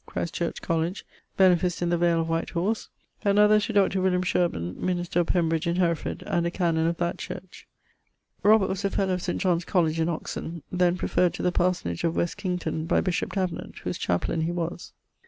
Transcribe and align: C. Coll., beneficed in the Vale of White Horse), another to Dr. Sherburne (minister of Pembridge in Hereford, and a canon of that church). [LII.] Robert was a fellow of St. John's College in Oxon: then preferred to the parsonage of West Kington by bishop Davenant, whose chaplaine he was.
C. 0.25 0.51
Coll., 0.63 0.93
beneficed 1.37 1.79
in 1.83 1.89
the 1.91 1.97
Vale 1.99 2.21
of 2.21 2.27
White 2.29 2.49
Horse), 2.49 2.89
another 3.23 3.59
to 3.59 3.71
Dr. 3.71 3.99
Sherburne 4.25 4.75
(minister 4.83 5.19
of 5.19 5.27
Pembridge 5.27 5.67
in 5.67 5.75
Hereford, 5.75 6.23
and 6.25 6.47
a 6.47 6.49
canon 6.49 6.87
of 6.87 6.97
that 6.97 7.19
church). 7.19 7.67
[LII.] 8.43 8.49
Robert 8.49 8.69
was 8.69 8.83
a 8.83 8.89
fellow 8.89 9.13
of 9.13 9.21
St. 9.21 9.39
John's 9.39 9.63
College 9.63 9.99
in 9.99 10.09
Oxon: 10.09 10.63
then 10.71 10.97
preferred 10.97 11.35
to 11.35 11.43
the 11.43 11.51
parsonage 11.51 12.03
of 12.03 12.15
West 12.15 12.39
Kington 12.39 12.87
by 12.87 12.99
bishop 12.99 13.33
Davenant, 13.33 13.77
whose 13.83 13.99
chaplaine 13.99 14.41
he 14.41 14.51
was. 14.51 14.91